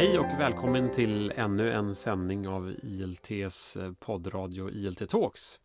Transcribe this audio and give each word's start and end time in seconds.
Hej 0.00 0.18
och 0.18 0.40
välkommen 0.40 0.92
till 0.92 1.32
ännu 1.36 1.72
en 1.72 1.94
sändning 1.94 2.48
av 2.48 2.74
ILTs 2.82 3.76
eh, 3.76 3.92
poddradio 3.92 4.70
ILT 4.70 5.08
Talks. 5.08 5.60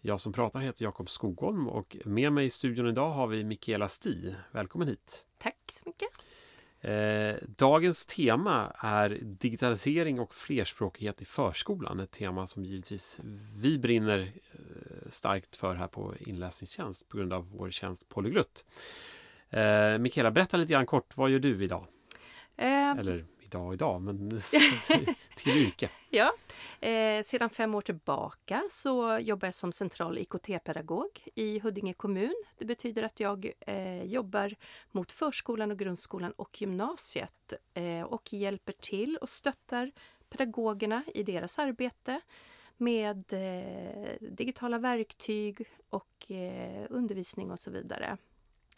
Jag 0.00 0.20
som 0.20 0.32
pratar 0.32 0.60
heter 0.60 0.84
Jakob 0.84 1.10
Skogholm 1.10 1.68
och 1.68 1.96
med 2.04 2.32
mig 2.32 2.46
i 2.46 2.50
studion 2.50 2.88
idag 2.88 3.10
har 3.10 3.26
vi 3.26 3.44
Mikaela 3.44 3.88
Sti. 3.88 4.34
Välkommen 4.52 4.88
hit! 4.88 5.24
Tack 5.38 5.56
så 5.72 5.82
mycket! 5.86 6.08
Eh, 6.80 7.48
dagens 7.56 8.06
tema 8.06 8.72
är 8.78 9.18
digitalisering 9.22 10.20
och 10.20 10.34
flerspråkighet 10.34 11.22
i 11.22 11.24
förskolan. 11.24 12.00
Ett 12.00 12.10
tema 12.10 12.46
som 12.46 12.64
givetvis 12.64 13.20
vi 13.62 13.78
brinner 13.78 14.20
eh, 14.52 15.08
starkt 15.08 15.56
för 15.56 15.74
här 15.74 15.88
på 15.88 16.14
inläsningstjänst 16.20 17.08
på 17.08 17.16
grund 17.16 17.32
av 17.32 17.50
vår 17.50 17.70
tjänst 17.70 18.08
Polyglutt. 18.08 18.64
Mikaela, 20.00 20.30
berätta 20.30 20.56
lite 20.56 20.72
grann 20.72 20.86
kort, 20.86 21.16
vad 21.16 21.30
gör 21.30 21.38
du 21.38 21.64
idag? 21.64 21.86
Eh, 22.56 22.90
Eller 22.90 23.24
idag 23.48 23.74
idag, 23.74 24.02
men 24.02 24.30
till 25.36 25.56
yrke. 25.56 25.90
Ja, 26.10 26.32
eh, 26.80 27.22
sedan 27.22 27.50
fem 27.50 27.74
år 27.74 27.80
tillbaka 27.80 28.62
så 28.70 29.18
jobbar 29.18 29.46
jag 29.46 29.54
som 29.54 29.72
central 29.72 30.18
IKT-pedagog 30.18 31.28
i 31.34 31.58
Huddinge 31.58 31.94
kommun. 31.94 32.34
Det 32.58 32.64
betyder 32.64 33.02
att 33.02 33.20
jag 33.20 33.52
eh, 33.60 34.02
jobbar 34.02 34.54
mot 34.92 35.12
förskolan 35.12 35.70
och 35.70 35.78
grundskolan 35.78 36.32
och 36.32 36.60
gymnasiet 36.60 37.52
eh, 37.74 38.02
och 38.02 38.32
hjälper 38.32 38.72
till 38.72 39.16
och 39.16 39.28
stöttar 39.28 39.92
pedagogerna 40.28 41.02
i 41.14 41.22
deras 41.22 41.58
arbete 41.58 42.20
med 42.76 43.32
eh, 43.32 44.16
digitala 44.20 44.78
verktyg 44.78 45.66
och 45.90 46.30
eh, 46.30 46.86
undervisning 46.90 47.50
och 47.50 47.60
så 47.60 47.70
vidare 47.70 48.16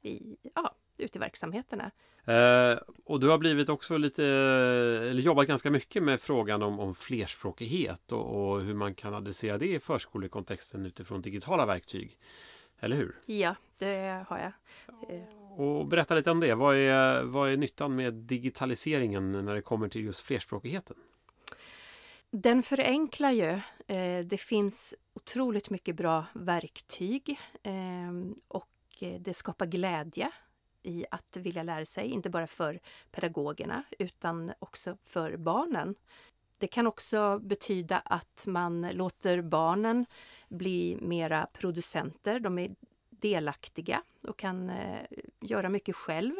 i, 0.02 0.37
ja, 0.55 0.74
verksamheterna. 1.20 1.91
Eh, 2.24 2.79
och 3.04 3.21
du 3.21 3.29
har 3.29 3.38
blivit 3.38 3.68
också 3.68 3.96
lite, 3.96 4.24
eller 4.24 5.23
jobbat 5.23 5.46
ganska 5.46 5.71
mycket 5.71 6.02
med 6.02 6.21
frågan 6.21 6.62
om, 6.62 6.80
om 6.80 6.95
flerspråkighet 6.95 8.12
och, 8.12 8.52
och, 8.52 8.60
hur 8.60 8.74
man 8.74 8.95
kan 8.95 9.15
adressera 9.15 9.59
det 9.59 9.74
i 9.74 9.80
förskolekontexten 9.80 10.87
utifrån 10.87 11.23
digitala 11.23 11.66
verktyg. 11.66 12.18
Eller 12.80 12.96
hur? 12.96 13.16
Ja, 13.27 13.54
det 13.79 14.24
har 14.29 14.38
jag. 14.38 14.52
Eh. 15.16 15.60
Och 15.60 15.87
berätta 15.87 16.15
lite 16.15 16.30
om 16.30 16.40
det. 16.40 16.54
Vad 16.54 16.77
är, 16.77 17.23
vad 17.23 17.52
är 17.52 17.57
nyttan 17.57 17.96
med 17.96 18.15
digitaliseringen 18.15 19.32
när 19.32 19.55
det 19.55 19.62
kommer 19.62 19.88
till 19.88 20.05
just 20.05 20.21
flerspråkigheten? 20.21 20.96
Den 22.30 22.62
förenklar 22.62 23.30
ju. 23.30 23.60
Eh, 23.96 24.24
det 24.24 24.40
finns 24.40 24.95
otroligt 25.15 25.71
mycket 25.71 25.96
bra 25.96 26.24
verktyg 26.32 27.38
eh, 27.62 27.73
och 28.49 28.66
det 29.21 29.34
skapar 29.34 29.66
glädje 29.66 30.30
i 30.82 31.06
att 31.10 31.36
vilja 31.36 31.62
lära 31.62 31.84
sig, 31.84 32.09
inte 32.09 32.30
bara 32.30 32.46
för 32.46 32.80
pedagogerna 33.10 33.82
utan 33.98 34.52
också 34.59 34.96
för 35.04 35.37
barnen. 35.37 35.95
Det 36.59 36.66
kan 36.66 36.87
också 36.87 37.38
betyda 37.38 37.98
att 37.98 38.45
man 38.46 38.88
låter 38.92 39.42
barnen 39.42 40.06
bli 40.48 40.98
mera 41.00 41.46
producenter. 41.52 42.40
De 42.40 42.59
är 42.59 42.74
delaktiga 43.10 44.02
och 44.22 44.37
kan 44.37 44.70
eh, 44.70 45.06
göra 45.40 45.68
mycket 45.68 45.96
själv. 45.96 46.32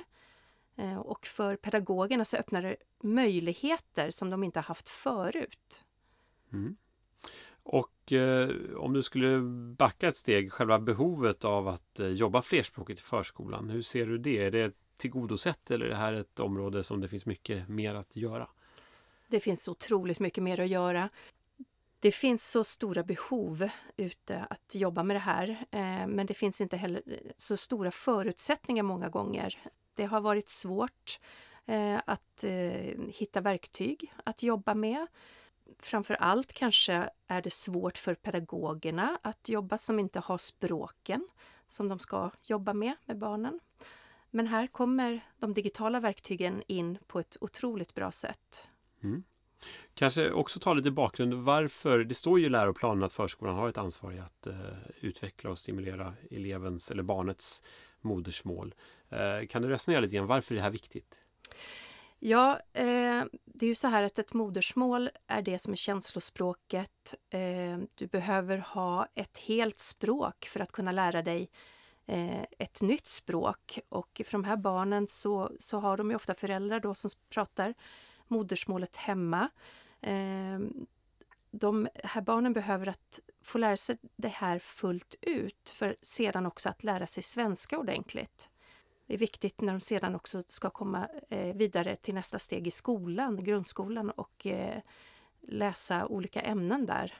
Eh, 0.77 0.99
och 0.99 1.27
för 1.27 1.57
pedagogerna 1.57 2.25
så 2.25 2.37
öppnar 2.37 2.63
det 2.63 2.77
möjligheter 3.01 4.11
som 4.11 4.31
de 4.31 4.45
inte 4.45 4.61
haft 4.61 4.89
förut. 4.89 5.85
Mm. 6.53 6.77
Och 7.63 7.90
eh, 8.13 8.49
om 8.77 8.93
du 8.93 9.03
skulle 9.03 9.41
backa 9.77 10.09
ett 10.09 10.17
steg, 10.17 10.53
själva 10.53 10.79
behovet 10.79 11.45
av 11.45 11.69
att 11.69 12.01
eh, 12.01 12.07
jobba 12.07 12.43
flerspråkigt 12.43 13.01
i 13.01 13.03
förskolan. 13.03 13.71
Hur 13.71 13.83
ser 13.83 14.07
du 14.07 14.19
det? 14.19 14.39
Är 14.39 14.51
det 14.51 14.73
tillgodosett 14.97 15.71
eller 15.71 15.87
är 15.87 15.91
det 15.91 15.97
här 15.97 16.13
ett 16.13 16.41
område 16.41 16.85
som 16.85 17.01
det 17.01 17.09
finns 17.09 17.27
mycket 17.27 17.69
mer 17.69 17.95
att 17.95 18.17
göra? 18.17 18.49
Det 19.29 19.41
finns 19.41 19.69
otroligt 19.69 20.21
mycket 20.21 20.43
mer 20.45 20.61
att 20.61 20.69
göra. 20.69 21.09
Det 22.01 22.13
finns 22.13 22.51
så 22.51 22.65
stora 22.65 23.03
behov 23.03 23.69
ute 23.97 24.47
att 24.51 24.75
jobba 24.75 25.03
med 25.03 25.17
det 25.17 25.21
här, 25.21 25.49
eh, 25.71 26.07
men 26.07 26.27
det 26.27 26.35
finns 26.35 26.61
inte 26.61 26.77
heller 26.77 27.03
eh, 27.07 27.33
så 27.37 27.57
stora 27.57 27.91
förutsättningar 27.91 28.83
många 28.83 29.09
gånger. 29.09 29.59
Det 29.95 30.05
har 30.05 30.21
varit 30.21 30.49
svårt 30.49 31.21
eh, 31.67 32.01
att 32.07 32.45
eh, 32.45 32.99
hitta 33.09 33.41
verktyg 33.41 34.13
att 34.25 34.43
jobba 34.43 34.75
med 34.75 35.07
framför 35.79 36.15
allt 36.15 36.53
kanske 36.53 37.11
är 37.27 37.43
det 37.43 37.53
svårt 37.53 37.99
för 37.99 38.15
pedagogerna 38.15 39.19
att 39.23 39.49
jobba 39.49 39.79
som 39.79 39.99
inte 39.99 40.21
har 40.21 40.39
språken 40.39 41.29
som 41.69 41.89
de 41.89 41.99
ska 41.99 42.31
jobba 42.43 42.75
med, 42.75 42.97
med 43.05 43.19
barnen. 43.19 43.61
Men 44.31 44.47
här 44.47 44.67
kommer 44.67 45.21
de 45.39 45.55
digitala 45.55 46.01
verktygen 46.01 46.63
in 46.67 46.99
på 47.07 47.21
ett 47.21 47.37
otroligt 47.41 47.95
bra 47.95 48.13
sätt. 48.13 48.65
Mm. 49.03 49.23
Kanske 49.95 50.31
också 50.31 50.59
ta 50.61 50.75
lite 50.75 50.91
bakgrund 50.91 51.35
varför, 51.35 51.99
det 51.99 52.15
står 52.15 52.41
ju 52.41 52.47
i 52.47 52.49
läroplanen 52.49 53.05
att 53.05 53.13
förskolan 53.13 53.55
har 53.55 53.69
ett 53.69 53.79
ansvar 53.79 54.13
i 54.13 54.19
att 54.19 54.47
eh, 54.47 54.55
utveckla 55.01 55.51
och 55.51 55.59
stimulera 55.59 56.15
elevens 56.31 56.91
eller 56.91 57.03
barnets 57.03 57.63
modersmål. 58.01 58.75
Eh, 59.09 59.47
kan 59.49 59.63
du 59.63 59.69
resonera 59.69 60.01
lite 60.01 60.17
grann 60.17 60.27
varför 60.27 60.55
är 60.55 60.57
det 60.57 60.63
här 60.63 60.71
viktigt? 60.71 61.21
Ja, 62.23 62.61
eh, 62.73 63.25
det 63.45 63.67
är 63.67 63.69
ju 63.69 63.75
så 63.75 63.89
här 63.89 64.03
att 64.03 64.19
ett 64.19 64.35
modersmål 64.35 65.11
är 65.27 65.43
det 65.43 65.59
som 65.59 65.73
är 65.73 65.77
känslospråket. 65.77 67.15
Eh, 67.31 67.79
du 67.95 68.07
behöver 68.07 68.59
ha 68.59 69.07
ett 69.15 69.39
helt 69.39 69.81
språk 69.81 70.45
för 70.45 70.61
att 70.61 70.73
kunna 70.73 70.93
lära 70.93 71.23
dig 71.23 71.51
eh, 72.07 72.43
ett 72.59 72.83
nytt 72.83 73.07
språk. 73.07 73.79
Och 73.89 74.23
för 74.25 74.33
de 74.33 74.45
här 74.45 74.57
barnen 74.57 75.07
så, 75.07 75.53
så 75.59 75.79
har 75.79 75.97
de 75.97 76.11
ju 76.11 76.17
ofta 76.17 76.35
föräldrar 76.35 76.81
då 76.81 76.95
som 76.95 77.11
pratar 77.31 77.75
modersmålet 78.27 78.97
hemma. 78.97 79.49
Eh, 80.01 80.59
de 81.51 81.89
här 82.05 82.21
barnen 82.21 82.53
behöver 82.53 82.87
att 82.87 83.21
få 83.43 83.59
lära 83.59 83.77
sig 83.77 83.97
det 84.17 84.29
här 84.29 84.59
fullt 84.59 85.15
ut 85.21 85.71
för 85.71 85.97
sedan 86.03 86.47
också 86.47 86.69
att 86.69 86.85
lära 86.85 87.07
sig 87.07 87.23
svenska 87.23 87.79
ordentligt 87.79 88.49
det 89.11 89.17
är 89.17 89.19
viktigt 89.19 89.61
när 89.61 89.73
de 89.73 89.81
sedan 89.81 90.15
också 90.15 90.43
ska 90.47 90.71
komma 90.71 91.09
eh, 91.29 91.57
vidare 91.57 91.97
till 91.97 92.15
nästa 92.15 92.39
steg 92.39 92.67
i 92.67 92.71
skolan, 92.71 93.45
grundskolan 93.45 94.11
och 94.11 94.47
eh, 94.47 94.79
läsa 95.41 96.07
olika 96.07 96.41
ämnen 96.41 96.87
där. 96.87 97.15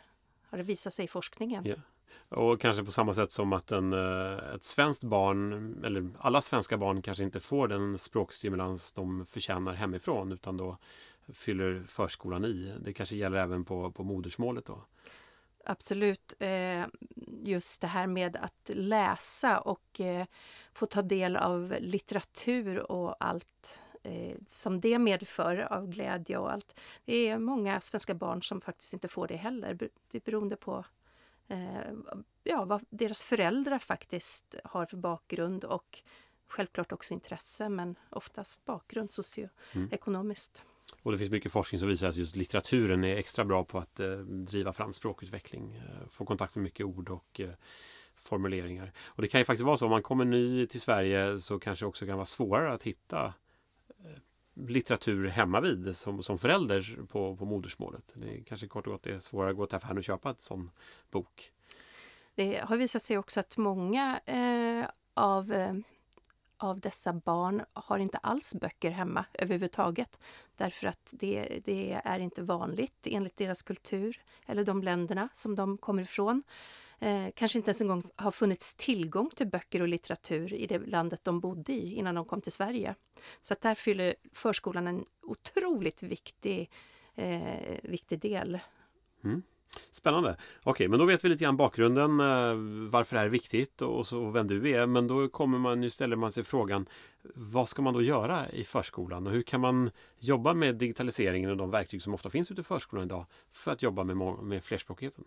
Har 0.51 0.59
det 0.59 0.65
visat 0.65 0.93
sig 0.93 1.05
i 1.05 1.09
forskningen. 1.09 1.67
Yeah. 1.67 1.81
Och 2.29 2.61
kanske 2.61 2.85
på 2.85 2.93
samma 2.93 3.15
sätt 3.15 3.33
som 3.33 3.53
att 3.53 3.73
en, 3.73 3.93
eh, 3.93 4.55
ett 4.55 4.63
svenskt 4.63 5.05
barn, 5.05 5.85
eller 5.85 6.11
alla 6.19 6.41
svenska 6.41 6.77
barn 6.77 7.03
kanske 7.03 7.25
inte 7.25 7.41
får 7.41 7.69
den 7.69 7.99
språkstimulans 7.99 8.93
de 8.93 9.27
förtjänar 9.27 9.73
hemifrån 9.73 10.33
utan 10.33 10.57
då 10.57 10.77
fyller 11.33 11.83
förskolan 11.87 12.45
i. 12.45 12.75
Det 12.81 12.93
kanske 12.93 13.17
gäller 13.17 13.39
även 13.39 13.65
på, 13.65 13.91
på 13.91 14.05
modersmålet 14.05 14.67
då? 14.67 14.85
Absolut. 15.65 16.35
Eh, 16.39 16.87
just 17.43 17.81
det 17.81 17.87
här 17.87 18.07
med 18.07 18.37
att 18.37 18.71
läsa 18.75 19.61
och 19.61 20.01
eh, 20.01 20.27
få 20.73 20.87
ta 20.87 21.03
del 21.03 21.37
av 21.37 21.77
litteratur 21.81 22.93
och 22.93 23.17
allt 23.25 23.83
eh, 24.03 24.37
som 24.47 24.81
det 24.81 24.99
medför 24.99 25.73
av 25.73 25.87
glädje 25.87 26.39
och 26.39 26.53
allt. 26.53 26.81
Det 27.05 27.29
är 27.29 27.39
många 27.39 27.81
svenska 27.81 28.15
barn 28.15 28.43
som 28.43 28.61
faktiskt 28.61 28.93
inte 28.93 29.09
får 29.09 29.29
det 29.29 29.37
heller. 29.37 29.75
Det 30.11 30.19
är 30.19 30.23
beroende 30.25 30.57
på 30.57 30.85
ja, 32.45 32.65
vad 32.65 32.85
deras 32.91 33.23
föräldrar 33.23 33.79
faktiskt 33.79 34.55
har 34.65 34.87
för 34.87 34.97
bakgrund 34.97 35.65
och 35.65 36.03
självklart 36.47 36.93
också 36.93 37.15
intresse 37.15 37.69
men 37.69 37.99
oftast 38.11 38.65
bakgrund 38.65 39.11
socioekonomiskt. 39.11 40.65
Mm. 40.65 40.70
Och 41.03 41.13
det 41.13 41.19
finns 41.19 41.31
mycket 41.31 41.53
forskning 41.53 41.79
som 41.79 41.89
visar 41.89 42.09
att 42.09 42.17
just 42.17 42.37
litteraturen 42.37 43.05
är 43.05 43.17
extra 43.17 43.45
bra 43.45 43.65
på 43.65 43.79
att 43.79 44.01
eh, 44.01 44.11
driva 44.19 44.73
fram 44.73 44.93
språkutveckling, 44.93 45.75
eh, 45.75 46.09
få 46.09 46.25
kontakt 46.25 46.55
med 46.55 46.63
mycket 46.63 46.87
ord 46.87 47.11
och 47.11 47.41
eh, 47.41 47.51
formuleringar. 48.15 48.93
Och 49.05 49.23
det 49.23 49.29
kan 49.29 49.41
ju 49.41 49.45
faktiskt 49.45 49.67
vara 49.67 49.77
så 49.77 49.85
om 49.85 49.91
man 49.91 50.03
kommer 50.03 50.25
ny 50.25 50.67
till 50.67 50.81
Sverige 50.81 51.39
så 51.39 51.59
kanske 51.59 51.85
det 51.85 51.89
också 51.89 52.07
kan 52.07 52.17
vara 52.17 52.27
svårare 52.27 52.73
att 52.73 52.83
hitta 52.83 53.35
eh, 53.89 54.67
litteratur 54.67 55.29
hemma 55.29 55.61
vid 55.61 55.97
som, 55.97 56.23
som 56.23 56.39
förälder 56.39 56.99
på, 57.09 57.37
på 57.37 57.45
modersmålet. 57.45 58.13
Det 58.15 58.39
är 58.39 58.43
kanske 58.43 58.67
kort 58.67 58.87
och 58.87 58.93
gott 58.93 59.07
är 59.07 59.19
svårare 59.19 59.51
att 59.51 59.57
gå 59.57 59.67
till 59.67 59.77
affären 59.77 59.99
och 59.99 60.05
köpa 60.05 60.29
en 60.29 60.35
sån 60.39 60.71
bok. 61.11 61.53
Det 62.35 62.59
har 62.59 62.77
visat 62.77 63.03
sig 63.03 63.19
också 63.19 63.41
att 63.41 63.57
många 63.57 64.21
eh, 64.27 64.87
av 65.15 65.53
eh, 65.53 65.75
av 66.61 66.81
dessa 66.81 67.13
barn 67.13 67.63
har 67.73 67.99
inte 67.99 68.19
alls 68.19 68.55
böcker 68.55 68.91
hemma 68.91 69.25
överhuvudtaget. 69.33 70.21
Därför 70.57 70.87
att 70.87 71.11
det, 71.13 71.61
det, 71.65 72.01
är 72.05 72.19
inte 72.19 72.43
vanligt 72.43 73.07
enligt 73.07 73.37
deras 73.37 73.63
kultur 73.63 74.23
eller 74.47 74.65
de 74.65 74.83
länderna 74.83 75.29
som 75.33 75.57
de 75.57 75.79
kommer 75.79 76.03
ifrån 76.03 76.43
eh, 76.99 77.27
kanske 77.35 77.59
inte 77.59 77.69
ens 77.69 77.81
en 77.81 77.89
gång 77.89 78.11
har 78.17 78.31
funnits 78.31 78.75
tillgång 78.75 79.31
till 79.31 79.47
böcker 79.47 79.83
och 79.83 79.89
litteratur 79.89 80.53
i 80.53 80.67
det 80.67 80.79
landet 80.79 81.25
de 81.25 81.41
bodde 81.41 81.73
i 81.73 81.95
innan 81.95 82.15
de 82.15 82.25
kom 82.25 82.41
till 82.41 82.53
Sverige. 82.53 82.95
Så 83.41 83.53
att 83.53 83.61
där 83.61 83.75
fyller 83.75 84.15
förskolan 84.33 84.87
en 84.87 85.05
otroligt 85.23 86.03
viktig, 86.03 86.71
eh, 87.15 87.79
viktig 87.83 88.21
del. 88.21 88.61
Mm. 89.25 89.43
Spännande. 89.91 90.37
Okej, 90.65 90.89
men 90.89 90.99
då 90.99 91.05
vet 91.05 91.25
vi 91.25 91.29
lite 91.29 91.45
grann 91.45 91.57
bakgrunden, 91.57 92.21
eh, 92.21 92.55
varför 92.91 93.15
det 93.15 93.19
här 93.19 93.27
är 93.27 93.31
viktigt 93.31 93.83
och, 93.83 94.07
så, 94.07 94.23
och 94.23 94.37
vem 94.37 94.47
du 94.47 94.71
är. 94.71 94.87
Men 94.87 95.07
då 95.07 95.29
kommer 95.29 95.59
man, 95.59 95.81
nu 95.81 95.91
ställer 95.91 96.17
man 96.17 96.33
sig 96.33 96.45
frågan, 96.45 96.87
vad 97.35 97.69
ska 97.69 97.83
man 97.83 97.95
då 97.95 98.03
göra 98.03 98.51
i 98.51 98.65
förskolan 98.65 99.27
och 99.27 99.33
hur 99.33 99.43
kan 99.43 99.61
man 99.61 99.91
jobba 100.19 100.55
med 100.55 100.75
digitaliseringen 100.75 101.51
och 101.51 101.57
de 101.57 101.71
verktyg 101.71 102.03
som 102.03 102.15
ofta 102.15 102.31
finns 102.31 102.51
ute 102.51 102.61
i 102.61 102.65
förskolan 102.65 103.05
idag 103.05 103.27
för 103.53 103.73
att 103.73 103.83
jobba 103.83 104.05
med, 104.05 104.17
med 104.43 104.65
flerspråkigheten? 104.65 105.25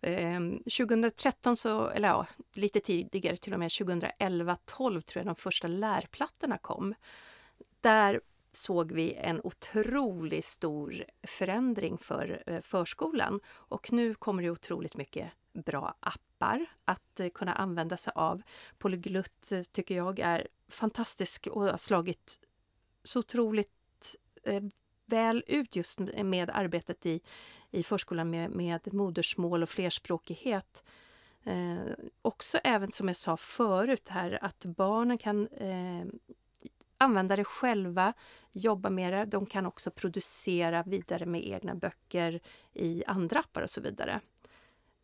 Ehm, 0.00 0.58
2013, 0.58 1.56
så, 1.56 1.88
eller 1.88 2.08
ja, 2.08 2.26
lite 2.54 2.80
tidigare 2.80 3.36
till 3.36 3.52
och 3.52 3.58
med 3.58 3.68
2011-12 3.68 5.00
tror 5.00 5.02
jag 5.14 5.26
de 5.26 5.34
första 5.34 5.68
lärplattorna 5.68 6.58
kom. 6.58 6.94
Där 7.80 8.20
såg 8.56 8.92
vi 8.92 9.14
en 9.14 9.40
otroligt 9.44 10.44
stor 10.44 11.04
förändring 11.22 11.98
för 11.98 12.42
eh, 12.46 12.60
förskolan. 12.60 13.40
Och 13.46 13.92
nu 13.92 14.14
kommer 14.14 14.42
det 14.42 14.50
otroligt 14.50 14.96
mycket 14.96 15.30
bra 15.52 15.94
appar 16.00 16.66
att 16.84 17.20
eh, 17.20 17.28
kunna 17.28 17.54
använda 17.54 17.96
sig 17.96 18.12
av. 18.16 18.42
Polyglutt 18.78 19.52
eh, 19.52 19.62
tycker 19.62 19.96
jag 19.96 20.18
är 20.18 20.48
fantastisk 20.68 21.46
och 21.46 21.62
har 21.62 21.76
slagit 21.76 22.40
så 23.02 23.18
otroligt 23.18 23.70
väl 25.06 25.44
ut 25.46 25.76
just 25.76 25.98
med 25.98 26.50
arbetet 26.50 27.06
i, 27.06 27.20
i 27.70 27.82
förskolan 27.82 28.30
med, 28.30 28.50
med 28.50 28.94
modersmål 28.94 29.62
och 29.62 29.68
flerspråkighet. 29.68 30.84
Eh, 31.44 31.92
också 32.22 32.58
även 32.64 32.92
som 32.92 33.08
jag 33.08 33.16
sa 33.16 33.36
förut 33.36 34.08
här 34.08 34.38
att 34.44 34.64
barnen 34.64 35.18
kan 35.18 35.46
eh, 35.46 36.04
använda 36.98 37.36
det 37.36 37.44
själva, 37.44 38.12
jobba 38.52 38.90
med 38.90 39.12
det. 39.12 39.24
De 39.24 39.46
kan 39.46 39.66
också 39.66 39.90
producera 39.90 40.82
vidare 40.82 41.26
med 41.26 41.46
egna 41.46 41.74
böcker 41.74 42.40
i 42.72 43.04
andra 43.06 43.40
appar 43.40 43.62
och 43.62 43.70
så 43.70 43.80
vidare. 43.80 44.20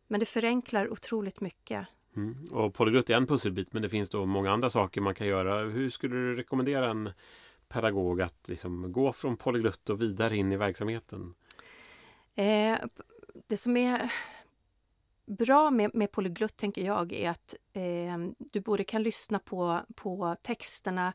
Men 0.07 0.19
det 0.19 0.25
förenklar 0.25 0.91
otroligt 0.91 1.41
mycket. 1.41 1.87
Mm. 2.15 2.47
Och 2.51 2.73
Polyglott 2.73 3.09
är 3.09 3.13
en 3.13 3.27
pusselbit 3.27 3.73
men 3.73 3.81
det 3.81 3.89
finns 3.89 4.09
då 4.09 4.25
många 4.25 4.51
andra 4.51 4.69
saker 4.69 5.01
man 5.01 5.15
kan 5.15 5.27
göra. 5.27 5.69
Hur 5.69 5.89
skulle 5.89 6.15
du 6.15 6.35
rekommendera 6.35 6.89
en 6.89 7.09
pedagog 7.67 8.21
att 8.21 8.49
liksom 8.49 8.91
gå 8.91 9.11
från 9.11 9.37
Polyglott 9.37 9.89
och 9.89 10.01
vidare 10.01 10.35
in 10.35 10.51
i 10.51 10.57
verksamheten? 10.57 11.33
Eh, 12.35 12.77
det 13.47 13.57
som 13.57 13.77
är 13.77 14.11
bra 15.25 15.71
med, 15.71 15.95
med 15.95 16.11
Polyglott 16.11 16.57
tänker 16.57 16.85
jag 16.85 17.13
är 17.13 17.29
att 17.29 17.55
eh, 17.73 18.17
du 18.37 18.59
både 18.59 18.83
kan 18.83 19.03
lyssna 19.03 19.39
på, 19.39 19.79
på 19.95 20.35
texterna 20.41 21.13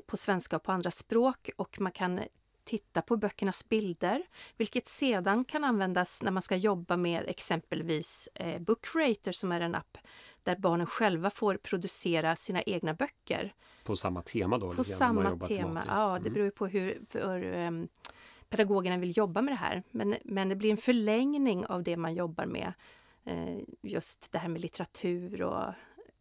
på 0.00 0.16
svenska 0.16 0.56
och 0.56 0.62
på 0.62 0.72
andra 0.72 0.90
språk 0.90 1.50
och 1.56 1.80
man 1.80 1.92
kan 1.92 2.20
titta 2.64 3.02
på 3.02 3.16
böckernas 3.16 3.68
bilder, 3.68 4.22
vilket 4.56 4.86
sedan 4.86 5.44
kan 5.44 5.64
användas 5.64 6.22
när 6.22 6.30
man 6.30 6.42
ska 6.42 6.56
jobba 6.56 6.96
med 6.96 7.24
exempelvis 7.28 8.28
eh, 8.34 8.60
Bookrater 8.60 9.32
som 9.32 9.52
är 9.52 9.60
en 9.60 9.74
app 9.74 9.98
där 10.42 10.56
barnen 10.56 10.86
själva 10.86 11.30
får 11.30 11.56
producera 11.56 12.36
sina 12.36 12.62
egna 12.62 12.94
böcker. 12.94 13.54
På 13.84 13.96
samma 13.96 14.22
tema 14.22 14.58
då? 14.58 14.72
På 14.72 14.84
samma 14.84 15.38
tema, 15.38 15.84
ja 15.86 16.10
det 16.12 16.28
mm. 16.28 16.32
beror 16.32 16.50
på 16.50 16.66
hur, 16.66 16.98
hur 17.12 17.54
um, 17.54 17.88
pedagogerna 18.48 18.96
vill 18.96 19.16
jobba 19.16 19.42
med 19.42 19.52
det 19.52 19.58
här. 19.58 19.82
Men, 19.90 20.16
men 20.24 20.48
det 20.48 20.56
blir 20.56 20.70
en 20.70 20.76
förlängning 20.76 21.66
av 21.66 21.82
det 21.82 21.96
man 21.96 22.14
jobbar 22.14 22.46
med. 22.46 22.72
Eh, 23.24 23.58
just 23.82 24.32
det 24.32 24.38
här 24.38 24.48
med 24.48 24.60
litteratur 24.60 25.42
och 25.42 25.72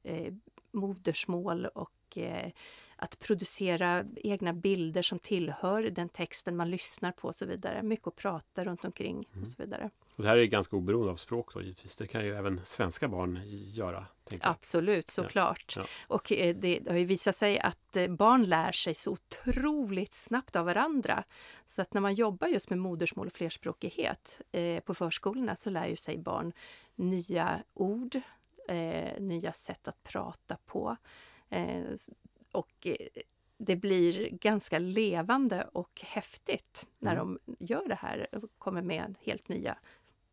eh, 0.04 0.34
modersmål 0.72 1.66
och 1.66 2.18
eh, 2.18 2.52
att 2.96 3.20
producera 3.20 4.06
egna 4.16 4.54
bilder 4.54 5.02
som 5.02 5.20
tillhör 5.20 5.84
den 5.84 6.10
texten 6.10 6.56
man 6.56 6.70
lyssnar 6.70 7.12
på 7.12 7.28
och 7.28 7.36
så 7.36 7.46
vidare. 7.46 7.84
Mycket 7.84 8.08
att 8.08 8.16
prata 8.16 8.64
runt 8.64 8.86
omkring 8.86 9.28
mm. 9.32 9.42
och 9.42 9.48
så 9.48 9.64
vidare. 9.64 9.90
Och 10.16 10.24
det 10.24 10.30
här 10.30 10.38
är 10.38 10.46
ganska 10.46 10.76
oberoende 10.76 11.12
av 11.12 11.16
språk 11.16 11.54
då 11.54 11.62
givetvis. 11.62 11.98
Det 11.98 12.08
kan 12.08 12.26
ju 12.26 12.36
även 12.36 12.62
svenska 12.64 13.08
barn 13.08 13.40
göra. 13.46 14.06
Absolut, 14.42 15.10
såklart. 15.10 15.74
Ja. 15.76 15.82
Ja. 15.82 15.88
Och 16.08 16.32
eh, 16.32 16.56
det, 16.56 16.80
har 16.88 16.96
ju 16.96 17.06
visat 17.06 17.36
sig 17.36 17.60
att 17.60 17.96
eh, 17.96 18.08
barn 18.08 18.44
lär 18.44 18.72
sig 18.72 18.96
så 18.96 19.12
otroligt 19.12 20.14
snabbt 20.14 20.56
av 20.56 20.66
varandra. 20.66 21.24
Så 21.66 21.82
att 21.82 21.94
när 21.94 22.02
man 22.02 22.14
jobbar 22.14 22.48
just 22.48 22.70
med 22.70 22.80
modersmål 22.80 23.28
och 23.28 23.34
flerspråkighet 23.34 24.42
eh, 24.52 24.80
på 24.80 24.94
förskolorna 24.94 25.56
så 25.56 25.70
lär 25.70 25.88
ju 25.88 25.96
sig 25.96 26.18
barn 26.18 26.54
nya 26.96 27.64
ord, 27.74 28.22
nya 29.20 29.54
sätt 29.54 29.88
att 29.88 30.04
prata 30.04 30.58
på. 30.66 30.98
Och 32.54 32.88
eh, 32.88 32.96
det 33.58 33.76
blir 33.76 34.30
ganska 34.30 34.80
levande 34.80 35.68
och 35.72 36.02
häftigt 36.04 36.90
när 37.00 37.16
mm. 37.16 37.40
de 37.46 37.56
gör 37.66 37.88
det 37.88 37.96
här 37.96 38.28
och 38.32 38.50
kommer 38.58 38.82
med 38.82 39.16
helt 39.22 39.48
nya 39.48 39.78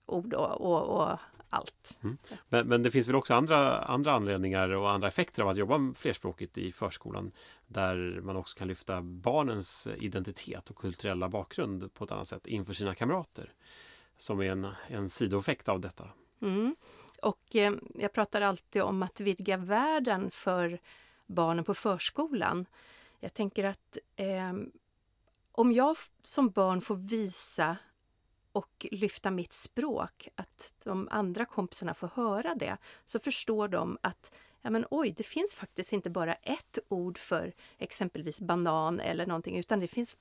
ord 0.06 0.34
och, 0.34 0.60
och, 0.60 1.00
och 1.00 1.18
allt. 1.50 1.98
Mm. 2.02 2.18
Men, 2.48 2.68
men, 2.68 2.82
det 2.82 2.90
finns 2.90 3.08
väl 3.08 3.14
också 3.14 3.34
andra, 3.34 3.78
andra 3.78 4.12
anledningar 4.12 4.68
och 4.68 4.90
andra 4.90 5.08
effekter 5.08 5.42
av 5.42 5.48
att 5.48 5.56
jobba 5.56 5.94
flerspråkigt 5.94 6.58
i 6.58 6.72
förskolan 6.72 7.32
där 7.66 8.20
man 8.22 8.36
också 8.36 8.58
kan 8.58 8.68
lyfta 8.68 9.02
barnens 9.02 9.88
identitet 9.98 10.70
och 10.70 10.76
kulturella 10.76 11.28
bakgrund 11.28 11.94
på 11.94 12.04
ett 12.04 12.12
annat 12.12 12.28
sätt 12.28 12.46
inför 12.46 12.74
sina 12.74 12.94
kamrater 12.94 13.52
som 14.16 14.40
är 14.40 14.50
en, 14.50 14.66
en 14.88 15.08
sidoeffekt 15.08 15.68
av 15.68 15.80
detta. 15.80 16.08
Mm. 16.42 16.76
Och 17.22 17.56
eh, 17.56 17.72
jag 17.94 18.12
pratar 18.12 18.40
alltid 18.40 18.82
om 18.82 19.02
att 19.02 19.20
vidga 19.20 19.56
världen 19.56 20.30
för 20.30 20.80
barnen 21.30 21.64
på 21.64 21.74
förskolan. 21.74 22.66
Jag 23.20 23.34
tänker 23.34 23.64
att 23.64 23.98
eh, 24.16 24.52
om 25.52 25.72
jag 25.72 25.96
som 26.22 26.50
barn 26.50 26.80
får 26.80 26.96
visa 26.96 27.76
och 28.52 28.86
lyfta 28.90 29.30
mitt 29.30 29.52
språk, 29.52 30.28
att 30.34 30.74
de 30.84 31.08
andra 31.10 31.44
kompisarna 31.44 31.94
får 31.94 32.10
höra 32.14 32.54
det, 32.54 32.76
så 33.04 33.18
förstår 33.18 33.68
de 33.68 33.98
att 34.00 34.34
ja 34.62 34.70
men 34.70 34.86
oj, 34.90 35.14
det 35.16 35.22
finns 35.22 35.54
faktiskt 35.54 35.92
inte 35.92 36.10
bara 36.10 36.34
ett 36.34 36.78
ord 36.88 37.18
för 37.18 37.52
exempelvis 37.78 38.40
banan 38.40 39.00
eller 39.00 39.26
någonting, 39.26 39.58
utan 39.58 39.80
det 39.80 39.88
finns 39.88 40.16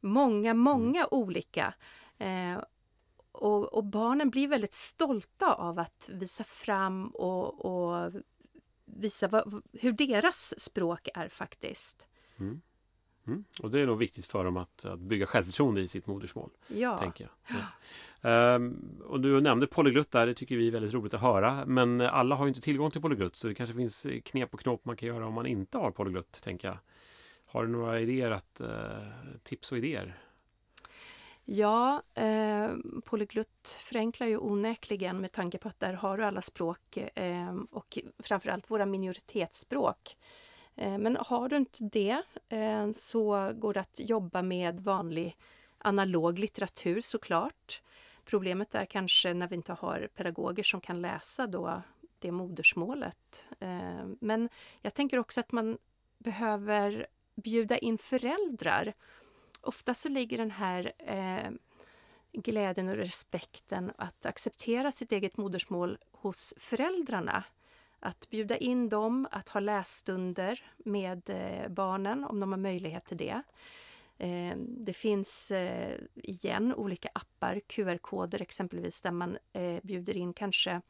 många, 0.00 0.54
många 0.54 1.00
mm. 1.00 1.08
olika. 1.10 1.74
Eh, 2.18 2.58
och, 3.32 3.64
och, 3.64 3.84
barnen 3.84 4.30
blir 4.30 4.48
väldigt 4.48 4.74
stolta 4.74 5.54
av 5.54 5.78
att 5.78 6.10
visa 6.12 6.44
fram 6.44 7.08
och, 7.08 7.64
och 7.64 8.12
visa 8.98 9.28
vad, 9.28 9.62
hur 9.72 9.92
deras 9.92 10.60
språk 10.60 11.08
är 11.14 11.28
faktiskt. 11.28 12.08
Mm. 12.38 12.60
Mm. 13.26 13.44
Och 13.62 13.70
det 13.70 13.80
är 13.80 13.86
nog 13.86 13.98
viktigt 13.98 14.26
för 14.26 14.44
dem 14.44 14.56
att, 14.56 14.84
att 14.84 15.00
bygga 15.00 15.26
självförtroende 15.26 15.80
i 15.80 15.88
sitt 15.88 16.06
modersmål. 16.06 16.50
Ja. 16.68 16.98
Tänker 16.98 17.24
jag. 17.24 17.60
Ja. 18.20 18.54
Um, 18.54 19.00
och 19.04 19.20
du 19.20 19.40
nämnde 19.40 19.66
polyglutt 19.66 20.10
där, 20.10 20.26
det 20.26 20.34
tycker 20.34 20.56
vi 20.56 20.66
är 20.66 20.70
väldigt 20.70 20.94
roligt 20.94 21.14
att 21.14 21.20
höra. 21.20 21.66
Men 21.66 22.00
alla 22.00 22.34
har 22.34 22.48
inte 22.48 22.60
tillgång 22.60 22.90
till 22.90 23.00
polyglutt 23.00 23.36
så 23.36 23.48
det 23.48 23.54
kanske 23.54 23.76
finns 23.76 24.06
knep 24.24 24.54
och 24.54 24.60
knåp 24.60 24.84
man 24.84 24.96
kan 24.96 25.08
göra 25.08 25.26
om 25.26 25.34
man 25.34 25.46
inte 25.46 25.78
har 25.78 25.90
polyglutt, 25.90 26.42
tänker 26.42 26.68
jag. 26.68 26.78
Har 27.46 27.66
du 27.66 27.72
några 27.72 28.00
idéer 28.00 28.30
att, 28.30 28.60
uh, 28.60 28.68
tips 29.42 29.72
och 29.72 29.78
idéer? 29.78 30.18
Ja, 31.48 32.02
eh, 32.14 32.70
polyglutt 33.04 33.68
förenklar 33.80 34.26
ju 34.26 34.38
onekligen 34.38 35.20
med 35.20 35.32
tanke 35.32 35.58
på 35.58 35.68
att 35.68 35.80
där 35.80 35.92
har 35.92 36.18
du 36.18 36.24
alla 36.24 36.42
språk 36.42 36.96
eh, 36.96 37.54
och 37.70 37.98
framförallt 38.18 38.70
våra 38.70 38.86
minoritetsspråk. 38.86 40.16
Eh, 40.76 40.98
men 40.98 41.16
har 41.20 41.48
du 41.48 41.56
inte 41.56 41.84
det 41.84 42.22
eh, 42.48 42.92
så 42.92 43.52
går 43.54 43.74
det 43.74 43.80
att 43.80 44.00
jobba 44.00 44.42
med 44.42 44.80
vanlig 44.80 45.36
analog 45.78 46.38
litteratur 46.38 47.00
såklart. 47.00 47.82
Problemet 48.24 48.74
är 48.74 48.84
kanske 48.84 49.34
när 49.34 49.48
vi 49.48 49.54
inte 49.54 49.72
har 49.72 50.08
pedagoger 50.14 50.62
som 50.62 50.80
kan 50.80 51.02
läsa 51.02 51.46
då 51.46 51.82
det 52.18 52.32
modersmålet. 52.32 53.48
Eh, 53.60 54.06
men 54.20 54.48
jag 54.82 54.94
tänker 54.94 55.18
också 55.18 55.40
att 55.40 55.52
man 55.52 55.78
behöver 56.18 57.06
bjuda 57.34 57.78
in 57.78 57.98
föräldrar 57.98 58.92
ofta 59.66 59.94
så 59.94 60.08
ligger 60.08 60.38
den 60.38 60.50
här 60.50 60.92
eh, 60.98 61.50
glädjen 62.32 62.88
och 62.88 62.96
respekten 62.96 63.92
att 63.98 64.26
acceptera 64.26 64.92
sitt 64.92 65.12
eget 65.12 65.36
modersmål 65.36 65.98
hos 66.12 66.54
föräldrarna. 66.56 67.44
Att 68.00 68.30
bjuda 68.30 68.56
in 68.56 68.88
dem 68.88 69.28
att 69.30 69.48
ha 69.48 69.60
lässtunder 69.60 70.70
med 70.76 71.30
eh, 71.30 71.68
barnen 71.68 72.24
om 72.24 72.40
de 72.40 72.52
har 72.52 72.58
möjlighet 72.58 73.04
till 73.04 73.16
det. 73.16 73.42
Eh, 74.18 74.56
det 74.58 74.92
finns 74.92 75.50
eh, 75.50 76.00
igen 76.14 76.74
olika 76.74 77.08
appar, 77.12 77.60
QR-koder 77.66 78.42
exempelvis, 78.42 79.02
där 79.02 79.10
man 79.10 79.38
eh, 79.52 79.78
bjuder 79.82 80.16
in 80.16 80.32
kanske 80.32 80.80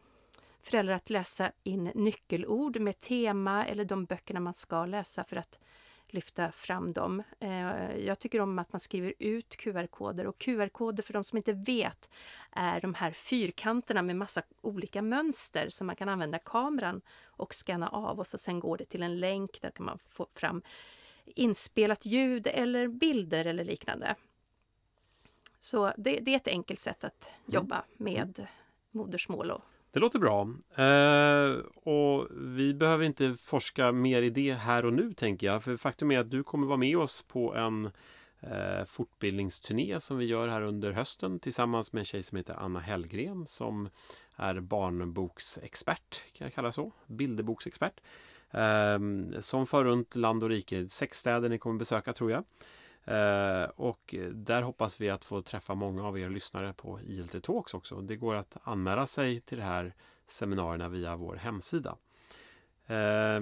föräldrar 0.62 0.94
att 0.94 1.10
läsa 1.10 1.52
in 1.62 1.84
nyckelord 1.94 2.80
med 2.80 2.98
tema 2.98 3.66
eller 3.66 3.84
de 3.84 4.04
böckerna 4.04 4.40
man 4.40 4.54
ska 4.54 4.86
läsa 4.86 5.24
för 5.24 5.36
att 5.36 5.60
lyfta 6.08 6.52
fram 6.52 6.92
dem. 6.92 7.22
Eh, 7.40 7.96
jag 7.96 8.18
tycker 8.18 8.40
om 8.40 8.58
att 8.58 8.72
man 8.72 8.80
skriver 8.80 9.14
ut 9.18 9.56
QR-koder 9.56 10.26
och 10.26 10.38
QR-koder 10.38 11.02
för 11.02 11.12
de 11.12 11.24
som 11.24 11.36
inte 11.36 11.52
vet 11.52 12.10
är 12.50 12.80
de 12.80 12.94
här 12.94 13.10
fyrkanterna 13.10 14.02
med 14.02 14.16
massa 14.16 14.42
olika 14.60 15.02
mönster 15.02 15.68
som 15.68 15.86
man 15.86 15.96
kan 15.96 16.08
använda 16.08 16.38
kameran 16.38 17.00
och 17.24 17.54
scanna 17.54 17.88
av 17.88 18.18
och 18.18 18.26
så 18.26 18.38
sen 18.38 18.60
går 18.60 18.78
det 18.78 18.84
till 18.84 19.02
en 19.02 19.20
länk 19.20 19.60
där 19.62 19.70
kan 19.70 19.86
man 19.86 19.98
få 20.08 20.26
fram 20.34 20.62
inspelat 21.24 22.06
ljud 22.06 22.46
eller 22.46 22.88
bilder 22.88 23.44
eller 23.44 23.64
liknande. 23.64 24.14
Så 25.60 25.92
det, 25.96 26.20
det 26.20 26.30
är 26.30 26.36
ett 26.36 26.48
enkelt 26.48 26.80
sätt 26.80 27.04
att 27.04 27.30
jobba 27.46 27.84
med 27.96 28.46
modersmål. 28.90 29.50
Och... 29.50 29.62
Det 29.96 30.00
låter 30.00 30.18
bra. 30.18 30.48
Eh, 30.84 31.58
och 31.74 32.28
vi 32.30 32.74
behöver 32.74 33.04
inte 33.04 33.34
forska 33.34 33.92
mer 33.92 34.22
i 34.22 34.30
det 34.30 34.52
här 34.52 34.84
och 34.84 34.92
nu 34.92 35.12
tänker 35.12 35.46
jag. 35.46 35.62
För 35.62 35.76
faktum 35.76 36.10
är 36.10 36.18
att 36.18 36.30
du 36.30 36.42
kommer 36.42 36.66
vara 36.66 36.76
med 36.76 36.98
oss 36.98 37.22
på 37.22 37.54
en 37.54 37.90
eh, 38.40 38.84
fortbildningsturné 38.86 40.00
som 40.00 40.18
vi 40.18 40.24
gör 40.24 40.48
här 40.48 40.62
under 40.62 40.92
hösten 40.92 41.38
tillsammans 41.38 41.92
med 41.92 42.00
en 42.00 42.04
tjej 42.04 42.22
som 42.22 42.36
heter 42.36 42.54
Anna 42.54 42.80
Hellgren 42.80 43.46
som 43.46 43.88
är 44.36 44.60
barnboksexpert, 44.60 46.22
kan 46.32 46.44
jag 46.44 46.54
kalla 46.54 46.68
det 46.68 46.72
så, 46.72 46.92
bilderboksexpert. 47.06 48.00
Eh, 48.50 48.98
som 49.40 49.66
för 49.66 49.84
runt 49.84 50.16
land 50.16 50.42
och 50.42 50.48
rike, 50.48 50.88
sex 50.88 51.18
städer 51.18 51.48
ni 51.48 51.58
kommer 51.58 51.78
besöka 51.78 52.12
tror 52.12 52.30
jag. 52.30 52.44
Eh, 53.06 53.64
och 53.64 54.14
där 54.32 54.62
hoppas 54.62 55.00
vi 55.00 55.10
att 55.10 55.24
få 55.24 55.42
träffa 55.42 55.74
många 55.74 56.04
av 56.04 56.18
er 56.18 56.30
lyssnare 56.30 56.72
på 56.72 57.00
ILT 57.00 57.42
Talks 57.42 57.74
också. 57.74 58.00
Det 58.00 58.16
går 58.16 58.34
att 58.34 58.56
anmäla 58.62 59.06
sig 59.06 59.40
till 59.40 59.58
de 59.58 59.64
här 59.64 59.94
seminarierna 60.26 60.88
via 60.88 61.16
vår 61.16 61.36
hemsida. 61.36 61.96
Eh, 62.86 63.40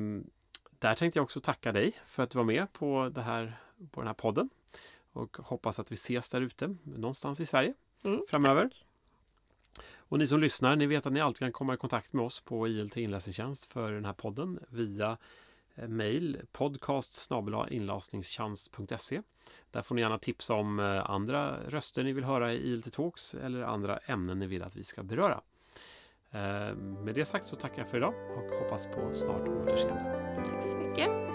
där 0.79 0.95
tänkte 0.95 1.19
jag 1.19 1.25
också 1.25 1.41
tacka 1.41 1.73
dig 1.73 1.93
för 2.05 2.23
att 2.23 2.31
du 2.31 2.39
var 2.39 2.45
med 2.45 2.73
på, 2.73 3.11
det 3.15 3.23
här, 3.23 3.57
på 3.91 4.01
den 4.01 4.07
här 4.07 4.15
podden. 4.15 4.51
Och 5.13 5.37
hoppas 5.37 5.79
att 5.79 5.93
vi 5.93 5.95
ses 5.95 6.29
där 6.29 6.41
ute 6.41 6.77
någonstans 6.83 7.41
i 7.41 7.47
Sverige 7.47 7.75
mm, 8.05 8.23
framöver. 8.29 8.63
Tack. 8.63 8.85
Och 10.09 10.19
ni 10.19 10.27
som 10.27 10.41
lyssnar, 10.41 10.77
ni 10.77 10.87
vet 10.87 11.07
att 11.07 11.13
ni 11.13 11.21
alltid 11.21 11.39
kan 11.39 11.53
komma 11.53 11.75
i 11.75 11.77
kontakt 11.77 12.13
med 12.13 12.25
oss 12.25 12.41
på 12.41 12.69
ILT 12.69 12.97
inläsningstjänst 12.97 13.65
för 13.65 13.93
den 13.93 14.05
här 14.05 14.13
podden 14.13 14.59
via 14.69 15.19
Eh, 15.77 15.89
mejl 15.89 16.41
podcast 16.53 17.31
inlasningstjänst.se. 17.71 19.23
Där 19.71 19.83
får 19.83 19.95
ni 19.95 20.01
gärna 20.01 20.19
tipsa 20.19 20.55
om 20.55 20.81
eh, 20.81 21.11
andra 21.11 21.57
röster 21.69 22.05
ni 22.05 22.13
vill 22.13 22.25
höra 22.25 22.53
i 22.53 22.57
ILT 22.57 22.93
Talks 22.93 23.35
eller 23.35 23.63
andra 23.63 23.99
ämnen 23.99 24.39
ni 24.39 24.47
vill 24.47 24.63
att 24.63 24.77
vi 24.77 24.85
ska 24.85 25.03
beröra. 25.03 25.41
Eh, 26.31 26.75
med 26.77 27.15
det 27.15 27.25
sagt 27.25 27.47
så 27.47 27.57
tackar 27.57 27.79
jag 27.79 27.89
för 27.89 27.97
idag 27.97 28.15
och 28.37 28.59
hoppas 28.63 28.87
på 28.87 29.15
snart 29.15 29.49
återseende. 29.49 30.35
Tack 30.37 30.63
så 30.63 30.77
mycket. 30.77 31.34